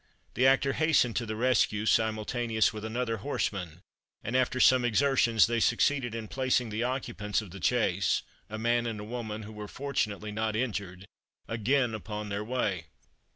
The 0.33 0.47
actor 0.47 0.73
hastened 0.73 1.15
to 1.17 1.27
the 1.27 1.35
rescue 1.35 1.85
simultaneously 1.85 2.75
with 2.75 2.83
another 2.85 3.17
horseman, 3.17 3.81
and 4.23 4.35
after 4.35 4.59
some 4.59 4.83
exertions 4.83 5.45
they 5.45 5.59
succeeded 5.59 6.15
in 6.15 6.27
placing 6.27 6.69
the 6.71 6.81
occupants 6.83 7.39
of 7.39 7.51
the 7.51 7.61
chaise 7.61 8.23
a 8.49 8.57
man 8.57 8.87
and 8.87 9.07
woman, 9.11 9.43
who 9.43 9.53
were 9.53 9.67
fortunately 9.67 10.31
not 10.31 10.55
injured 10.55 11.05
again 11.47 11.93
upon 11.93 12.29
their 12.29 12.43
way. 12.43 12.85